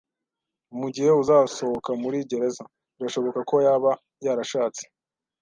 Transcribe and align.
Mugihe 0.79 1.11
uzasohoka 1.21 1.89
muri 2.01 2.17
gereza, 2.29 2.63
birashoboka 2.95 3.39
ko 3.49 3.55
yaba 3.65 3.91
yarashatse 4.25 4.83